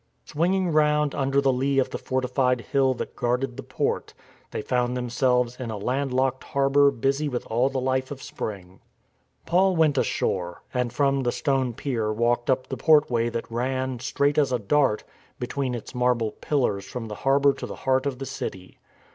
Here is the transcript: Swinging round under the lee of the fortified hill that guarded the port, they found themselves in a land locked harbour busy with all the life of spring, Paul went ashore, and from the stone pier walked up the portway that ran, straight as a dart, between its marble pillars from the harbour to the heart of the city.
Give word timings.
Swinging 0.25 0.69
round 0.71 1.13
under 1.13 1.39
the 1.39 1.53
lee 1.53 1.77
of 1.77 1.91
the 1.91 1.99
fortified 1.99 2.61
hill 2.61 2.95
that 2.95 3.15
guarded 3.15 3.55
the 3.55 3.61
port, 3.61 4.15
they 4.49 4.63
found 4.63 4.97
themselves 4.97 5.59
in 5.59 5.69
a 5.69 5.77
land 5.77 6.11
locked 6.11 6.43
harbour 6.43 6.89
busy 6.89 7.29
with 7.29 7.45
all 7.51 7.69
the 7.69 7.79
life 7.79 8.09
of 8.09 8.19
spring, 8.23 8.79
Paul 9.45 9.75
went 9.75 9.99
ashore, 9.99 10.63
and 10.73 10.91
from 10.91 11.21
the 11.21 11.31
stone 11.31 11.75
pier 11.75 12.11
walked 12.11 12.49
up 12.49 12.65
the 12.65 12.77
portway 12.77 13.29
that 13.29 13.51
ran, 13.51 13.99
straight 13.99 14.39
as 14.39 14.51
a 14.51 14.57
dart, 14.57 15.03
between 15.39 15.75
its 15.75 15.93
marble 15.93 16.31
pillars 16.31 16.85
from 16.85 17.07
the 17.07 17.13
harbour 17.21 17.53
to 17.53 17.67
the 17.67 17.75
heart 17.85 18.07
of 18.07 18.17
the 18.17 18.25
city. 18.25 18.79